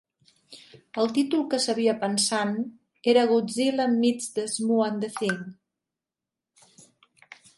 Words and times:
El 1.01 1.09
títol 1.17 1.43
que 1.51 1.59
s'havia 1.65 1.93
pensant 2.03 2.55
era 3.13 3.25
"Godzilla 3.33 3.87
Meets 3.97 4.33
the 4.37 4.45
Shmoo 4.55 4.81
and 4.87 5.07
The 5.07 5.13
Thing". 5.21 5.47